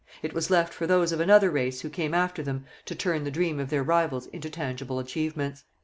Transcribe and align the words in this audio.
It 0.23 0.33
was 0.33 0.49
left 0.49 0.73
for 0.73 0.87
those 0.87 1.11
of 1.11 1.19
another 1.19 1.51
race 1.51 1.81
who 1.81 1.87
came 1.91 2.15
after 2.15 2.41
them 2.41 2.65
to 2.85 2.95
turn 2.95 3.23
the 3.23 3.29
dream 3.29 3.59
of 3.59 3.69
their 3.69 3.83
rivals 3.83 4.25
into 4.33 4.49
tangible 4.49 4.97
achievements. 4.97 5.63